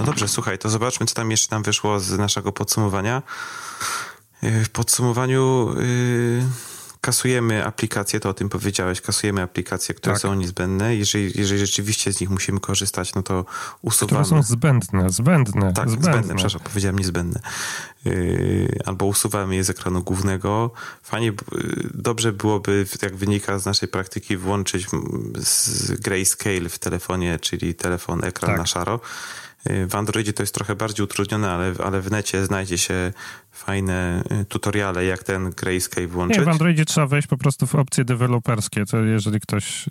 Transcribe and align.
No 0.00 0.06
dobrze, 0.06 0.28
słuchaj, 0.28 0.58
to 0.58 0.68
zobaczmy, 0.68 1.06
co 1.06 1.14
tam 1.14 1.30
jeszcze 1.30 1.54
nam 1.54 1.62
wyszło 1.62 2.00
z 2.00 2.18
naszego 2.18 2.52
podsumowania. 2.52 3.22
W 4.42 4.68
podsumowaniu 4.68 5.74
yy, 5.76 6.42
kasujemy 7.00 7.66
aplikacje, 7.66 8.20
to 8.20 8.28
o 8.28 8.34
tym 8.34 8.48
powiedziałeś, 8.48 9.00
kasujemy 9.00 9.42
aplikacje, 9.42 9.94
które 9.94 10.14
tak. 10.14 10.22
są 10.22 10.34
niezbędne. 10.34 10.96
Jeżeli, 10.96 11.32
jeżeli 11.34 11.60
rzeczywiście 11.60 12.12
z 12.12 12.20
nich 12.20 12.30
musimy 12.30 12.60
korzystać, 12.60 13.14
no 13.14 13.22
to 13.22 13.44
usuwamy. 13.82 14.24
Które 14.24 14.42
są 14.42 14.48
zbędne, 14.48 15.10
zbędne. 15.10 15.72
Tak, 15.72 15.90
zbędne, 15.90 16.12
zbędne 16.12 16.34
przepraszam, 16.34 16.60
powiedziałem 16.60 16.98
niezbędne. 16.98 17.40
Yy, 18.04 18.78
albo 18.86 19.06
usuwamy 19.06 19.56
je 19.56 19.64
z 19.64 19.70
ekranu 19.70 20.02
głównego. 20.02 20.70
Fajnie, 21.02 21.26
yy, 21.26 21.90
dobrze 21.94 22.32
byłoby, 22.32 22.86
jak 23.02 23.16
wynika 23.16 23.58
z 23.58 23.66
naszej 23.66 23.88
praktyki, 23.88 24.36
włączyć 24.36 24.86
grayscale 25.98 26.68
w 26.68 26.78
telefonie, 26.78 27.38
czyli 27.38 27.74
telefon, 27.74 28.24
ekran 28.24 28.50
tak. 28.50 28.58
na 28.58 28.66
szaro. 28.66 29.00
Yy, 29.68 29.86
w 29.86 29.94
Androidzie 29.94 30.32
to 30.32 30.42
jest 30.42 30.54
trochę 30.54 30.76
bardziej 30.76 31.04
utrudnione, 31.04 31.50
ale, 31.50 31.72
ale 31.84 32.00
w 32.00 32.10
necie 32.10 32.46
znajdzie 32.46 32.78
się 32.78 33.12
fajne 33.52 34.22
y, 34.42 34.44
tutoriale, 34.44 35.04
jak 35.04 35.24
ten 35.24 35.50
grayscale 35.50 36.06
włączyć. 36.06 36.38
Nie, 36.38 36.44
w 36.44 36.48
Androidzie 36.48 36.84
trzeba 36.84 37.06
wejść 37.06 37.28
po 37.28 37.36
prostu 37.36 37.66
w 37.66 37.74
opcje 37.74 38.04
deweloperskie, 38.04 38.86
to 38.86 38.98
jeżeli 38.98 39.40
ktoś 39.40 39.86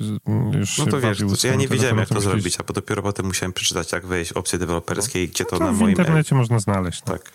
już 0.54 0.78
No 0.78 0.86
to 0.86 1.00
wiesz, 1.00 1.18
to 1.42 1.48
ja 1.48 1.56
nie 1.56 1.68
wiedziałem 1.68 1.98
jak 1.98 2.10
to 2.10 2.22
zrobić, 2.22 2.58
a 2.60 2.74
dopiero 2.74 3.02
potem 3.02 3.26
musiałem 3.26 3.54
przeczytać, 3.54 3.92
jak 3.92 4.06
wejść 4.06 4.34
w 4.34 4.38
opcje 4.38 4.60
deweloperskie 4.60 5.24
i 5.24 5.28
gdzie 5.28 5.46
to, 5.46 5.56
no 5.56 5.60
to 5.60 5.66
na 5.66 5.72
w 5.72 5.80
moim... 5.80 5.96
w 5.96 6.00
internecie 6.00 6.36
można 6.36 6.60
znaleźć. 6.60 7.02
No. 7.06 7.14
Tak. 7.14 7.32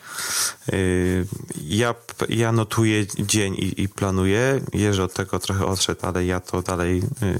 Y, 0.72 1.26
ja, 1.64 1.94
ja 2.28 2.52
notuję 2.52 3.06
dzień 3.18 3.54
i, 3.54 3.82
i 3.82 3.88
planuję. 3.88 4.60
Jerzy 4.72 5.02
od 5.02 5.14
tego 5.14 5.38
trochę 5.38 5.66
odszedł, 5.66 6.06
ale 6.06 6.24
ja 6.24 6.40
to 6.40 6.62
dalej... 6.62 6.98
Y, 6.98 7.38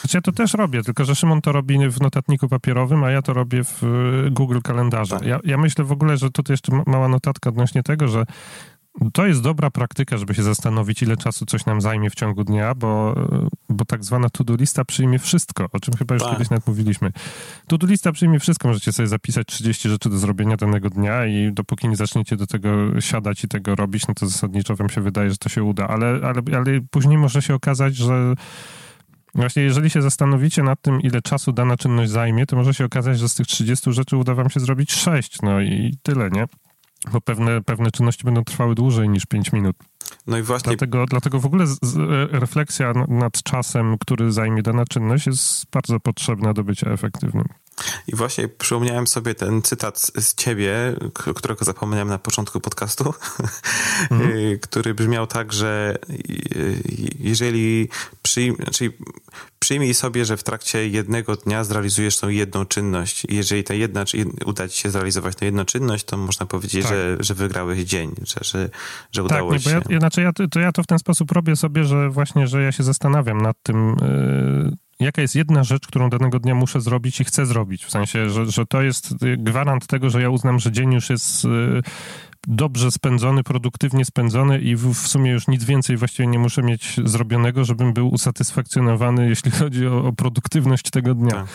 znaczy 0.00 0.16
ja 0.16 0.20
to 0.20 0.32
też 0.32 0.54
robię, 0.54 0.82
tylko 0.82 1.04
że 1.04 1.14
Szymon 1.14 1.40
to 1.40 1.52
robi 1.52 1.88
w 1.88 2.00
notatniku 2.00 2.48
papierowym, 2.48 3.04
a 3.04 3.10
ja 3.10 3.22
to 3.22 3.32
robię 3.32 3.64
w 3.64 3.82
Google 4.30 4.58
Kalendarzu. 4.60 5.18
Tak. 5.18 5.26
Ja, 5.26 5.40
ja 5.44 5.58
myślę 5.58 5.84
w 5.84 5.92
ogóle, 5.92 6.16
że 6.16 6.30
tutaj 6.30 6.54
jeszcze 6.54 6.82
mała 6.86 7.08
notatka 7.08 7.50
odnośnie 7.50 7.82
tego, 7.82 8.08
że 8.08 8.24
to 9.12 9.26
jest 9.26 9.42
dobra 9.42 9.70
praktyka, 9.70 10.16
żeby 10.16 10.34
się 10.34 10.42
zastanowić, 10.42 11.02
ile 11.02 11.16
czasu 11.16 11.46
coś 11.46 11.66
nam 11.66 11.80
zajmie 11.80 12.10
w 12.10 12.14
ciągu 12.14 12.44
dnia, 12.44 12.74
bo, 12.74 13.14
bo 13.68 13.84
tak 13.84 14.04
zwana 14.04 14.30
to-do 14.30 14.56
lista 14.56 14.84
przyjmie 14.84 15.18
wszystko, 15.18 15.66
o 15.72 15.80
czym 15.80 15.94
chyba 15.94 16.14
już 16.14 16.22
tak. 16.22 16.32
kiedyś 16.32 16.50
nawet 16.50 16.66
mówiliśmy. 16.66 17.12
To-do 17.66 17.86
lista 17.86 18.12
przyjmie 18.12 18.40
wszystko, 18.40 18.68
możecie 18.68 18.92
sobie 18.92 19.06
zapisać 19.06 19.46
30 19.46 19.88
rzeczy 19.88 20.10
do 20.10 20.18
zrobienia 20.18 20.56
danego 20.56 20.90
dnia 20.90 21.26
i 21.26 21.52
dopóki 21.52 21.88
nie 21.88 21.96
zaczniecie 21.96 22.36
do 22.36 22.46
tego 22.46 23.00
siadać 23.00 23.44
i 23.44 23.48
tego 23.48 23.74
robić, 23.74 24.06
no 24.06 24.14
to 24.14 24.26
zasadniczo 24.26 24.76
wam 24.76 24.90
się 24.90 25.00
wydaje, 25.00 25.30
że 25.30 25.36
to 25.36 25.48
się 25.48 25.62
uda, 25.62 25.88
ale, 25.88 26.06
ale, 26.06 26.42
ale 26.56 26.80
później 26.90 27.18
może 27.18 27.42
się 27.42 27.54
okazać, 27.54 27.96
że 27.96 28.34
Właśnie, 29.34 29.62
jeżeli 29.62 29.90
się 29.90 30.02
zastanowicie 30.02 30.62
nad 30.62 30.80
tym, 30.80 31.00
ile 31.00 31.22
czasu 31.22 31.52
dana 31.52 31.76
czynność 31.76 32.10
zajmie, 32.10 32.46
to 32.46 32.56
może 32.56 32.74
się 32.74 32.84
okazać, 32.84 33.18
że 33.18 33.28
z 33.28 33.34
tych 33.34 33.46
30 33.46 33.92
rzeczy 33.92 34.16
uda 34.16 34.34
wam 34.34 34.50
się 34.50 34.60
zrobić 34.60 34.92
6, 34.92 35.42
no 35.42 35.60
i 35.60 35.98
tyle, 36.02 36.30
nie? 36.30 36.46
bo 37.12 37.20
pewne, 37.20 37.62
pewne 37.62 37.90
czynności 37.90 38.24
będą 38.24 38.44
trwały 38.44 38.74
dłużej 38.74 39.08
niż 39.08 39.26
5 39.26 39.52
minut. 39.52 39.76
No 40.26 40.38
i 40.38 40.42
właśnie. 40.42 40.70
Dlatego, 40.70 41.06
dlatego 41.06 41.40
w 41.40 41.46
ogóle 41.46 41.66
z, 41.66 41.78
z, 41.82 41.96
refleksja 42.32 42.92
nad 43.08 43.42
czasem, 43.42 43.96
który 43.98 44.32
zajmie 44.32 44.62
dana 44.62 44.84
czynność, 44.90 45.26
jest 45.26 45.70
bardzo 45.72 46.00
potrzebna 46.00 46.52
do 46.52 46.64
bycia 46.64 46.90
efektywnym. 46.90 47.44
I 48.06 48.16
właśnie 48.16 48.48
przypomniałem 48.48 49.06
sobie 49.06 49.34
ten 49.34 49.62
cytat 49.62 50.10
z 50.18 50.34
ciebie, 50.34 50.96
którego 51.34 51.64
zapomniałem 51.64 52.08
na 52.08 52.18
początku 52.18 52.60
podcastu, 52.60 53.14
mhm. 54.10 54.58
który 54.60 54.94
brzmiał 54.94 55.26
tak, 55.26 55.52
że 55.52 55.98
jeżeli 57.18 57.88
przyjm, 58.22 58.56
czyli 58.72 58.90
przyjmij 59.58 59.94
sobie, 59.94 60.24
że 60.24 60.36
w 60.36 60.42
trakcie 60.42 60.88
jednego 60.88 61.36
dnia 61.36 61.64
zrealizujesz 61.64 62.16
tą 62.16 62.28
jedną 62.28 62.64
czynność. 62.66 63.26
Jeżeli 63.28 63.64
ta 63.64 63.74
jedna, 63.74 64.04
czy 64.04 64.24
uda 64.44 64.68
ci 64.68 64.80
się 64.80 64.90
zrealizować 64.90 65.36
tę 65.36 65.44
jedną 65.44 65.64
czynność, 65.64 66.04
to 66.04 66.16
można 66.16 66.46
powiedzieć, 66.46 66.82
tak. 66.82 66.92
że, 66.92 67.16
że 67.20 67.34
wygrałeś 67.34 67.80
dzień, 67.80 68.14
że, 68.22 68.40
że, 68.42 68.70
że 69.12 69.22
tak, 69.22 69.24
udało 69.24 69.52
nie, 69.52 69.60
się. 69.60 69.80
Ja, 69.88 69.98
znaczy 69.98 70.22
ja, 70.22 70.32
to 70.50 70.60
ja 70.60 70.72
to 70.72 70.82
w 70.82 70.86
ten 70.86 70.98
sposób 70.98 71.32
robię 71.32 71.56
sobie, 71.56 71.84
że 71.84 72.10
właśnie, 72.10 72.46
że 72.46 72.62
ja 72.62 72.72
się 72.72 72.82
zastanawiam 72.82 73.42
nad 73.42 73.56
tym, 73.62 73.96
jaka 75.00 75.22
jest 75.22 75.34
jedna 75.34 75.64
rzecz, 75.64 75.86
którą 75.86 76.10
danego 76.10 76.40
dnia 76.40 76.54
muszę 76.54 76.80
zrobić 76.80 77.20
i 77.20 77.24
chcę 77.24 77.46
zrobić. 77.46 77.84
W 77.84 77.90
sensie, 77.90 78.30
że, 78.30 78.46
że 78.46 78.66
to 78.66 78.82
jest 78.82 79.14
gwarant 79.38 79.86
tego, 79.86 80.10
że 80.10 80.22
ja 80.22 80.30
uznam, 80.30 80.58
że 80.58 80.72
dzień 80.72 80.92
już 80.92 81.10
jest 81.10 81.44
y, 81.44 81.48
dobrze 82.46 82.90
spędzony, 82.90 83.42
produktywnie 83.42 84.04
spędzony 84.04 84.60
i 84.60 84.76
w, 84.76 84.94
w, 84.94 85.08
sumie 85.08 85.30
już 85.30 85.48
nic 85.48 85.64
więcej 85.64 85.96
właściwie 85.96 86.26
nie 86.26 86.38
muszę 86.38 86.62
mieć 86.62 87.00
zrobionego, 87.04 87.64
żebym 87.64 87.92
był 87.92 88.08
usatysfakcjonowany, 88.08 89.28
jeśli 89.28 89.50
chodzi 89.60 89.86
o, 89.86 90.04
o 90.04 90.12
produktywność 90.12 90.90
tego 90.90 91.14
dnia. 91.14 91.34
Tak. 91.34 91.46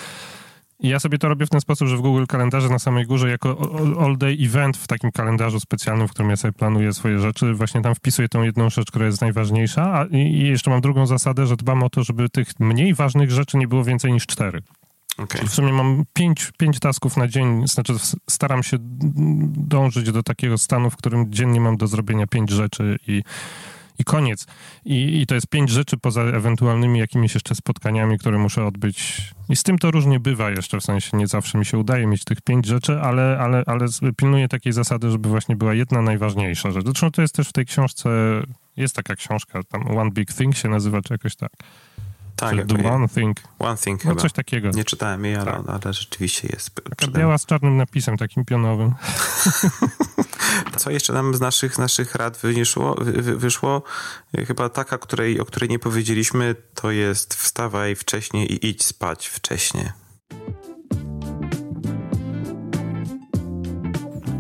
Ja 0.80 1.00
sobie 1.00 1.18
to 1.18 1.30
robię 1.30 1.46
w 1.46 1.50
ten 1.50 1.62
sposób, 1.62 1.88
że 1.88 1.98
w 1.98 2.02
Google 2.02 2.26
Kalendarze 2.26 2.70
na 2.70 2.80
samej 2.80 3.06
górze 3.06 3.30
jako 3.30 3.72
all 4.00 4.18
day 4.18 4.38
event 4.42 4.78
w 4.78 4.88
takim 4.88 5.12
kalendarzu 5.12 5.60
specjalnym, 5.60 6.08
w 6.08 6.12
którym 6.12 6.30
ja 6.30 6.38
sobie 6.38 6.52
planuję 6.52 6.94
swoje 6.94 7.20
rzeczy, 7.20 7.54
właśnie 7.54 7.82
tam 7.82 7.96
wpisuję 7.96 8.30
tą 8.30 8.44
jedną 8.44 8.70
rzecz, 8.70 8.88
która 8.88 9.06
jest 9.06 9.22
najważniejsza 9.22 9.94
a, 9.94 10.06
i, 10.06 10.40
jeszcze 10.40 10.72
mam 10.72 10.82
drugą 10.82 11.06
zasadę, 11.06 11.48
że 11.48 11.56
dbam 11.56 11.84
o 11.84 11.90
to, 11.90 12.04
żeby 12.04 12.30
tych 12.30 12.60
mniej 12.60 12.94
ważnych 12.94 13.32
rzeczy 13.32 13.58
nie 13.58 13.68
było 13.68 13.84
więcej 13.84 14.14
niż 14.14 14.26
cztery. 14.26 14.62
Okay. 15.18 15.48
w 15.48 15.54
sumie 15.54 15.74
mam 15.74 16.04
pięć, 16.14 16.52
pięć 16.58 16.80
tasków 16.80 17.18
na 17.18 17.28
dzień, 17.28 17.68
znaczy 17.68 17.94
staram 18.30 18.64
się 18.64 18.78
dążyć 18.82 20.12
do 20.12 20.24
takiego 20.24 20.58
stanu, 20.58 20.90
w 20.90 20.96
którym 20.96 21.34
dziennie 21.34 21.62
mam 21.62 21.78
do 21.78 21.88
zrobienia 21.88 22.28
pięć 22.28 22.50
rzeczy 22.50 22.98
i 23.08 23.24
i 24.00 24.04
koniec. 24.04 24.46
I, 24.86 25.22
I 25.22 25.26
to 25.26 25.36
jest 25.36 25.48
pięć 25.48 25.70
rzeczy 25.70 25.98
poza 25.98 26.22
ewentualnymi 26.24 27.00
jakimiś 27.00 27.34
jeszcze 27.34 27.56
spotkaniami, 27.56 28.18
które 28.18 28.38
muszę 28.38 28.66
odbyć. 28.66 29.32
I 29.50 29.56
z 29.56 29.64
tym 29.64 29.78
to 29.78 29.92
różnie 29.92 30.20
bywa 30.20 30.50
jeszcze, 30.50 30.80
w 30.80 30.84
sensie 30.84 31.18
nie 31.18 31.28
zawsze 31.28 31.58
mi 31.58 31.66
się 31.66 31.78
udaje 31.78 32.08
mieć 32.08 32.24
tych 32.24 32.42
pięć 32.42 32.66
rzeczy, 32.66 33.02
ale, 33.02 33.38
ale, 33.40 33.64
ale 33.66 33.86
pilnuję 34.18 34.48
takiej 34.48 34.74
zasady, 34.74 35.12
żeby 35.12 35.30
właśnie 35.30 35.56
była 35.56 35.74
jedna 35.74 36.02
najważniejsza 36.02 36.72
rzecz. 36.72 36.86
Zresztą 36.86 37.12
to 37.12 37.22
jest 37.22 37.36
też 37.36 37.50
w 37.50 37.54
tej 37.54 37.66
książce, 37.66 38.10
jest 38.78 38.96
taka 38.96 39.16
książka, 39.16 39.64
tam 39.64 39.98
One 39.98 40.12
Big 40.12 40.34
Thing 40.34 40.58
się 40.58 40.70
nazywa, 40.70 41.02
czy 41.02 41.14
jakoś 41.14 41.36
tak. 41.36 41.52
Tak, 42.40 42.56
One 42.86 43.08
Thing. 43.08 43.38
One 43.60 43.78
Thing 43.78 44.06
no, 44.06 44.10
chyba. 44.10 44.22
coś 44.22 44.34
takiego. 44.34 44.70
Nie 44.70 44.84
czytałem 44.84 45.26
jej, 45.26 45.36
ale, 45.36 45.52
tak. 45.52 45.84
ale 45.86 45.94
rzeczywiście 45.94 46.48
jest. 46.54 46.72
Taka 46.98 47.12
biała 47.12 47.38
z 47.38 47.46
czarnym 47.46 47.78
napisem, 47.78 48.18
takim 48.18 48.46
pionowym. 48.46 48.94
Co 50.78 50.92
jeszcze 50.92 51.14
nam 51.14 51.36
z 51.36 51.40
naszych, 51.40 51.78
naszych 51.78 52.16
rad 52.16 52.38
wyszło, 52.38 52.96
wyszło? 53.36 53.84
Chyba 54.48 54.70
taka, 54.70 54.98
której, 54.98 55.40
o 55.40 55.46
której 55.46 55.70
nie 55.70 55.80
powiedzieliśmy, 55.80 56.56
to 56.76 56.92
jest 56.92 57.34
wstawaj 57.34 57.96
wcześniej 57.96 58.54
i 58.54 58.68
idź 58.68 58.86
spać 58.86 59.28
wcześniej. 59.28 59.90